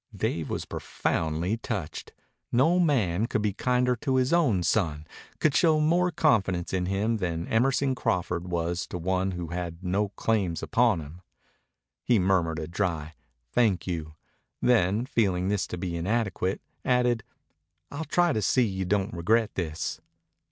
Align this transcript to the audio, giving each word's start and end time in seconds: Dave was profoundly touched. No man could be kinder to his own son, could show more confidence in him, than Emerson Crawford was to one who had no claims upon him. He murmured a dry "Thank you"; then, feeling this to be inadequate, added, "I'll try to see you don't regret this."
Dave 0.17 0.49
was 0.49 0.65
profoundly 0.65 1.57
touched. 1.57 2.11
No 2.51 2.79
man 2.79 3.27
could 3.27 3.43
be 3.43 3.53
kinder 3.53 3.95
to 3.97 4.15
his 4.15 4.33
own 4.33 4.63
son, 4.63 5.05
could 5.37 5.53
show 5.53 5.79
more 5.79 6.09
confidence 6.09 6.73
in 6.73 6.87
him, 6.87 7.17
than 7.17 7.47
Emerson 7.47 7.93
Crawford 7.93 8.47
was 8.47 8.87
to 8.87 8.97
one 8.97 9.33
who 9.33 9.49
had 9.49 9.83
no 9.83 10.09
claims 10.09 10.63
upon 10.63 11.01
him. 11.01 11.21
He 12.03 12.17
murmured 12.17 12.57
a 12.57 12.67
dry 12.67 13.13
"Thank 13.51 13.85
you"; 13.85 14.15
then, 14.59 15.05
feeling 15.05 15.49
this 15.49 15.67
to 15.67 15.77
be 15.77 15.95
inadequate, 15.95 16.61
added, 16.83 17.23
"I'll 17.91 18.05
try 18.05 18.33
to 18.33 18.41
see 18.41 18.63
you 18.65 18.85
don't 18.85 19.13
regret 19.13 19.53
this." 19.53 20.01